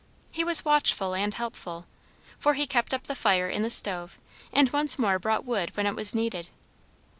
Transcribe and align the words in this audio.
He 0.31 0.43
was 0.43 0.65
watchful 0.65 1.13
and 1.13 1.31
helpful; 1.31 1.85
for 2.39 2.55
he 2.55 2.65
kept 2.65 2.91
up 2.91 3.03
the 3.03 3.13
fire 3.13 3.47
in 3.47 3.61
the 3.61 3.69
stove, 3.69 4.17
and 4.51 4.67
once 4.71 4.97
more 4.97 5.19
brought 5.19 5.45
wood 5.45 5.69
when 5.77 5.85
it 5.85 5.95
was 5.95 6.15
needed. 6.15 6.49